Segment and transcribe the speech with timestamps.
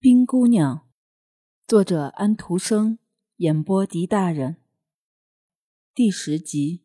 [0.00, 0.86] 冰姑娘，
[1.66, 3.00] 作者安徒生，
[3.38, 4.58] 演播狄大人。
[5.92, 6.84] 第十集，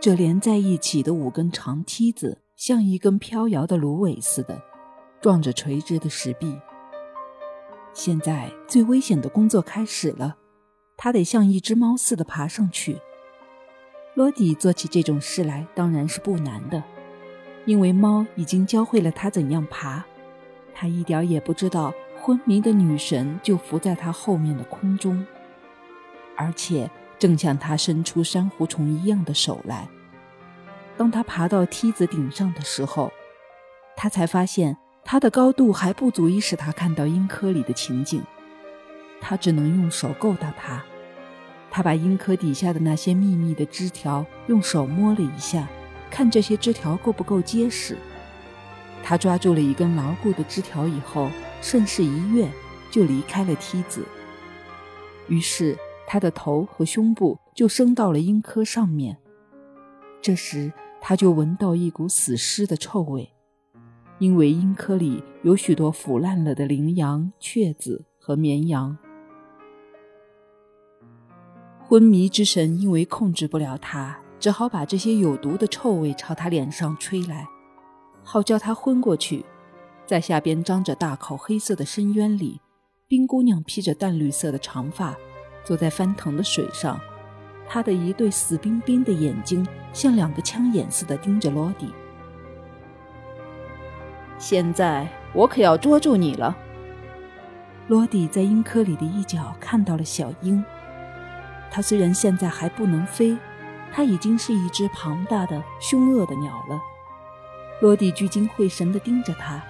[0.00, 4.62] 这连在一起的五根长梯子，像一根飘摇的芦苇似的，
[5.20, 6.58] 撞着垂直的石壁。
[7.92, 10.38] 现在最危险的工作开始了，
[10.96, 12.98] 他得像一只猫似的爬上去。
[14.14, 16.82] 罗迪做起这种事来，当然是不难的。
[17.64, 20.04] 因为猫已经教会了他怎样爬，
[20.74, 25.24] 他一点也不知道昏迷的女神就伏在他后面的空中，
[26.36, 29.88] 而且正向他伸出珊瑚虫一样的手来。
[30.96, 33.12] 当他爬到梯子顶上的时候，
[33.96, 38.22] 他才发现他的高度还不足以使他看到阴科里的情景，
[39.20, 40.82] 他只能用手够到它。
[41.70, 45.66] 他把阴科底下的那些密密的枝条用手摸了一下。
[46.12, 47.96] 看这些枝条够不够结实？
[49.02, 51.30] 他抓住了一根牢固的枝条以后，
[51.62, 52.48] 顺势一跃，
[52.90, 54.04] 就离开了梯子。
[55.26, 59.16] 于是他的头和胸部就升到了鹰科上面。
[60.20, 63.32] 这时他就闻到一股死尸的臭味，
[64.18, 68.96] 因为鹰科里有许多腐烂了的羚羊、雀子和绵羊。
[71.80, 74.21] 昏迷之神因为控制不了他。
[74.42, 77.46] 只好把这些有毒的臭味朝他脸上吹来，
[78.24, 79.44] 好叫他昏过去。
[80.04, 82.60] 在下边张着大口黑色的深渊里，
[83.06, 85.14] 冰姑娘披着淡绿色的长发，
[85.62, 87.00] 坐在翻腾的水上。
[87.68, 91.86] 她的一对死冰冰的眼睛像两个枪眼似的盯着罗迪。
[94.38, 96.56] 现在我可要捉住你了。
[97.86, 100.64] 罗迪在鹰科里的一角看到了小鹰，
[101.70, 103.38] 它虽然现在还不能飞。
[103.92, 106.80] 它已经是一只庞大的、凶恶的鸟了。
[107.80, 109.62] 罗迪聚精会神地盯着它，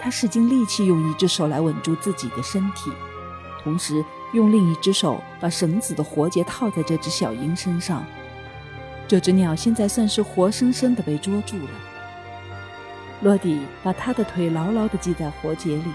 [0.00, 2.90] 他使尽力气用一只手来稳住自己的身体，
[3.62, 8.04] 同时用另一只手把绳子的活结套在这只小鹰身上。
[9.06, 11.70] 这只鸟现在算是活生生地被捉住了。
[13.20, 15.92] 罗迪把它的腿牢牢地系在活结里，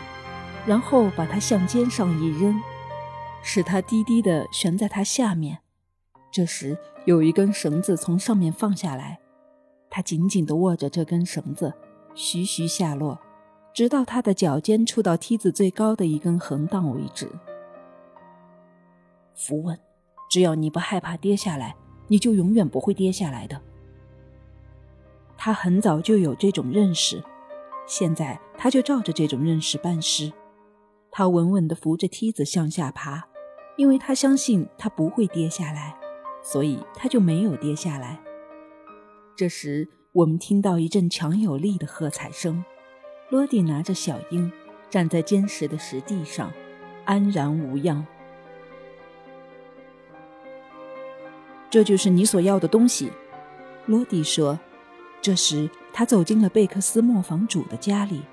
[0.66, 2.60] 然后把它向肩上一扔，
[3.42, 5.60] 使它低低地悬在它下面。
[6.32, 9.20] 这时，有一根绳子从上面放下来，
[9.90, 11.74] 他紧紧地握着这根绳子，
[12.14, 13.20] 徐徐下落，
[13.74, 17.28] 直到他的脚尖触到梯子最高的一根横档为止。
[19.34, 19.80] 符文，
[20.30, 21.76] 只要你不害怕跌下来，
[22.08, 23.60] 你就永远不会跌下来的。
[25.38, 27.24] 他很早就有这种认识，
[27.88, 30.32] 现在他就照着这种认识办事。
[31.10, 33.28] 他稳稳地扶着梯子向下爬，
[33.78, 35.98] 因为他相信他不会跌下来。
[36.52, 38.20] 所以他就没有跌下来。
[39.36, 42.66] 这时，我们听到一阵强有力的喝彩声。
[43.30, 44.52] 罗迪拿着小鹰，
[44.90, 46.52] 站在坚实的石地上，
[47.06, 48.04] 安然无恙。
[51.70, 53.12] 这就是你所要的东西，
[53.86, 54.60] 罗迪说。
[55.22, 58.24] 这时，他走进了贝克斯磨坊主的家里。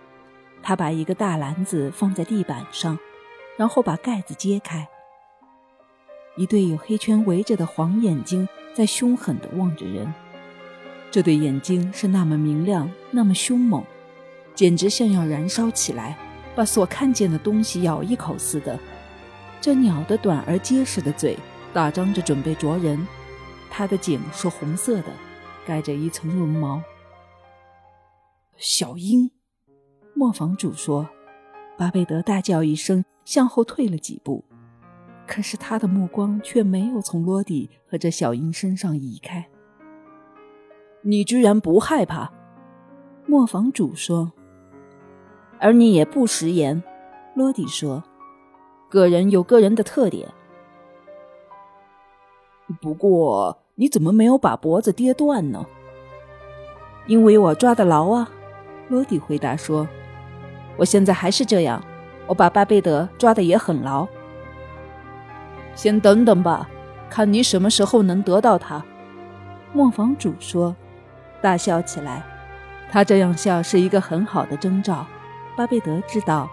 [0.63, 2.99] 他把一个大篮子放在地板上，
[3.59, 4.89] 然后把盖子揭开。
[6.37, 10.13] 一对有黑圈围着的黄眼睛在凶狠地望着人，
[11.11, 13.83] 这对眼睛是那么明亮，那么凶猛，
[14.55, 16.17] 简直像要燃烧起来，
[16.55, 18.79] 把所看见的东西咬一口似的。
[19.61, 21.39] 这鸟的短而结实的嘴
[21.73, 23.07] 大张着，准备啄人。
[23.71, 25.09] 它的颈是红色的，
[25.67, 26.83] 盖着一层绒毛。
[28.59, 29.31] 小鹰，
[30.15, 31.09] 磨坊主说。
[31.79, 34.45] 巴贝德大叫一声，向后退了几步。
[35.27, 39.47] 可是他的目光却没有从罗迪和这小鹰身上移开。
[41.03, 42.33] 你居然不害怕？
[43.27, 44.33] 磨坊主说。
[45.59, 46.83] 而你也不食言，
[47.35, 48.03] 罗迪说。
[48.89, 50.29] 个人有个人的特点。
[52.81, 55.67] 不过你怎么没有把脖子跌断呢？
[57.07, 58.29] 因为我抓得牢啊，
[58.89, 59.87] 罗迪回答说。
[60.77, 61.83] 我现在还是这样，
[62.27, 64.07] 我把巴贝德抓得也很牢。
[65.77, 66.69] 先等等吧，
[67.09, 68.85] 看你什么时候能得到它。”
[69.73, 70.75] 磨坊主说，
[71.41, 72.25] 大笑起来。
[72.91, 75.07] 他这样笑是一个很好的征兆。
[75.57, 76.49] 巴贝德知道。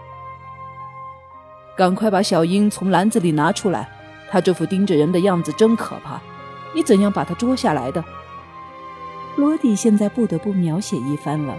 [1.76, 3.88] 赶快把小鹰从篮子里拿出来，
[4.30, 6.20] 他这副盯着人的样子真可怕。
[6.74, 8.04] 你怎样把它捉下来的？
[9.36, 11.56] 罗迪现在不得不描写一番了。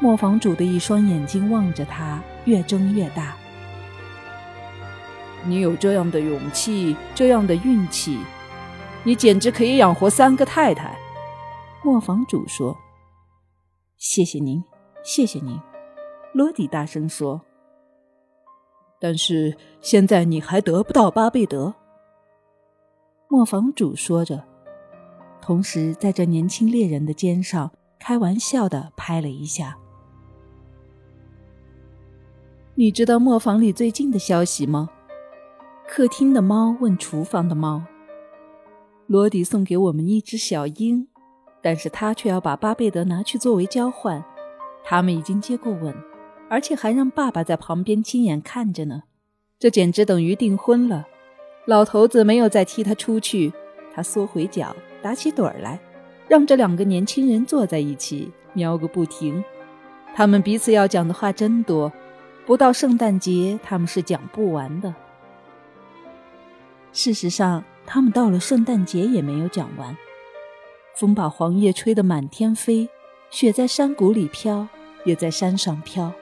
[0.00, 3.34] 磨坊主的一双眼睛望着他，越睁越大。
[5.44, 8.18] 你有这样的勇气，这样的运气，
[9.02, 10.96] 你简直可以养活三个太太。
[11.82, 12.76] 磨坊主说
[13.98, 14.62] ：“谢谢您，
[15.02, 15.58] 谢谢您。”
[16.32, 17.40] 罗迪大声说。
[19.00, 21.74] “但是现在你还得不到巴贝德。”
[23.28, 24.44] 磨坊主说着，
[25.40, 27.68] 同时在这年轻猎人的肩上
[27.98, 29.76] 开玩笑的拍了一下。
[32.76, 34.88] “你知道磨坊里最近的消息吗？”
[35.94, 37.82] 客厅的猫问厨房的猫。
[39.06, 41.06] 罗迪送给我们一只小鹰，
[41.60, 44.24] 但是他却要把巴贝德拿去作为交换。
[44.82, 45.94] 他们已经接过吻，
[46.48, 49.02] 而且还让爸爸在旁边亲眼看着呢。
[49.58, 51.06] 这简直等于订婚了。
[51.66, 53.52] 老头子没有再踢他出去，
[53.94, 55.78] 他缩回脚，打起盹儿来，
[56.26, 59.44] 让这两个年轻人坐在一起，喵个不停。
[60.14, 61.92] 他们彼此要讲的话真多，
[62.46, 64.94] 不到圣诞节他们是讲不完的。
[66.92, 69.96] 事实上，他们到了圣诞节也没有讲完。
[70.94, 72.86] 风把黄叶吹得满天飞，
[73.30, 74.68] 雪在山谷里飘，
[75.06, 76.12] 也在山上飘。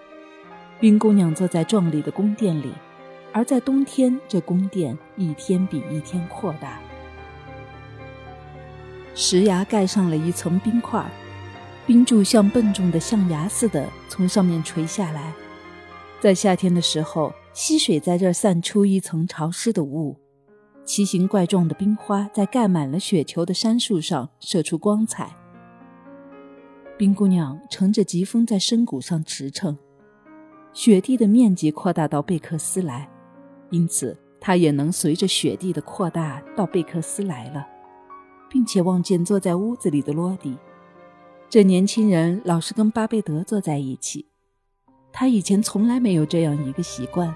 [0.79, 2.73] 冰姑娘坐在壮丽的宫殿里，
[3.33, 6.81] 而在冬天，这宫殿一天比一天扩大。
[9.13, 11.05] 石崖盖上了一层冰块，
[11.85, 15.33] 冰柱像笨重的象牙似的从上面垂下来。
[16.21, 20.20] 在夏天的时候，溪水在这儿散出一层潮湿的雾。
[20.91, 25.31] 奇形怪状的冰花在盖满了雪球的杉树上射出光彩。
[26.99, 29.77] 冰姑娘乘着疾风在深谷上驰骋，
[30.73, 33.09] 雪地的面积扩大到贝克斯来，
[33.71, 37.65] 因此她也能随着雪地的扩大到贝克斯来了，
[38.51, 40.59] 并且望见坐在屋子里的罗迪。
[41.49, 44.27] 这年轻人老是跟巴贝德坐在一起，
[45.13, 47.33] 他以前从来没有这样一个习惯。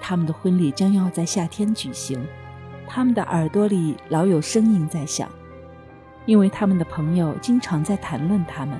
[0.00, 2.20] 他们的婚礼将要在夏天举行。
[2.86, 5.28] 他们的耳朵里老有声音在响，
[6.26, 8.78] 因为他们的朋友经常在谈论他们。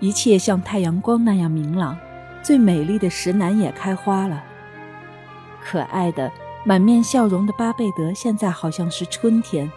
[0.00, 1.96] 一切像太阳光那样明朗，
[2.42, 4.42] 最美丽的石楠也开花了。
[5.62, 6.30] 可爱的、
[6.64, 9.70] 满面笑容的巴贝德现在好像是春天，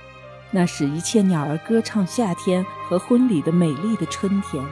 [0.50, 4.64] 那是一切鸟儿歌唱夏天和婚礼的美丽的春天。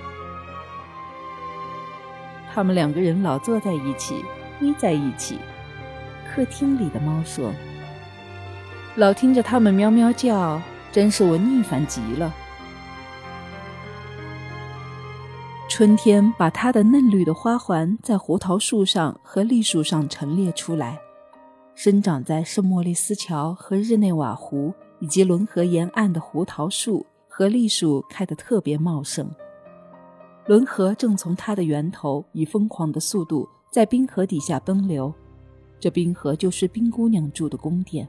[2.51, 4.25] 他们两个人老坐在一起，
[4.62, 5.38] 偎在一起。
[6.33, 7.53] 客厅里的猫说
[8.97, 10.59] ：“老听着它们喵喵叫，
[10.91, 12.33] 真是我腻烦极了。”
[15.69, 20.97] 春天把它的嫩绿的花环在胡桃树上和栗树上陈列出来，
[21.75, 29.30] 生长在圣莫里斯桥和日内瓦湖以及伦河沿岸的胡桃树和栗树开得特别茂盛。
[30.47, 35.13] 伦河正从它的源头以疯狂的速度在冰河底下奔流。
[35.83, 38.07] 这冰河就是冰姑娘住的宫殿。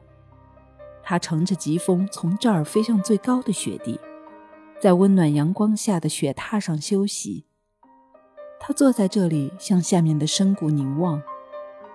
[1.02, 3.98] 她乘着疾风从这儿飞上最高的雪地，
[4.78, 7.46] 在温暖阳光下的雪榻上休息。
[8.60, 11.20] 她坐在这里，向下面的深谷凝望。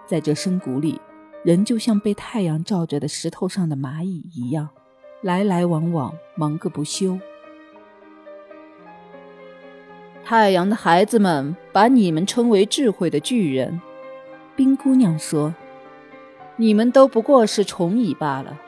[0.06, 1.00] 在这深谷里，
[1.46, 4.68] 人就像被太阳照着的石头上的蚂蚁一样，
[5.22, 7.18] 来来往往，忙个不休。
[10.26, 13.80] 太阳的孩子们把你们称为智慧的巨人，
[14.58, 15.56] 冰姑娘说。
[16.62, 18.60] 你们都不过是虫蚁罢了。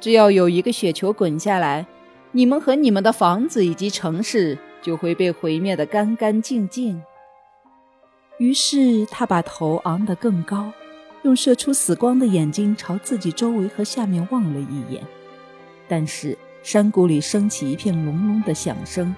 [0.00, 1.84] 只要有一个雪球滚下来，
[2.30, 7.02] 你们和你们的房子以及城市就会被毁灭得干干净净。
[8.38, 10.72] 于是他把头昂得更高，
[11.22, 15.02] 用射出死光的眼睛朝自己周围和下面望了一眼。
[15.88, 19.12] 但是山谷里升起一片隆隆的响声，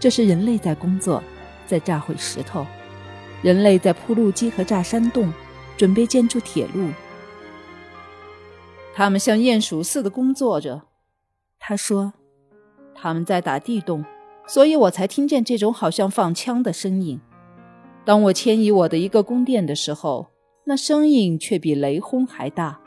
[0.00, 1.22] 这是人类在工作，
[1.66, 2.66] 在炸毁石头。
[3.42, 5.30] 人类在铺路基和炸山洞，
[5.76, 6.88] 准备建筑铁路。
[8.98, 10.82] 他们像鼹鼠似的工作着，
[11.60, 12.14] 他说
[12.96, 14.04] ：“他们在打地洞，
[14.44, 17.20] 所以我才听见这种好像放枪的声音。
[18.04, 20.26] 当我迁移我的一个宫殿的时候，
[20.64, 22.80] 那声音却比雷轰还大。